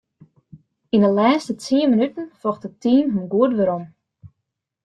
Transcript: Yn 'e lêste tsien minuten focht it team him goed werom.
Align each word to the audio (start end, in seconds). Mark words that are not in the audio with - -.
Yn 0.95 1.05
'e 1.07 1.11
lêste 1.17 1.53
tsien 1.55 1.89
minuten 1.91 2.25
focht 2.41 2.67
it 2.67 2.79
team 2.83 3.05
him 3.13 3.25
goed 3.33 3.55
werom. 3.57 3.85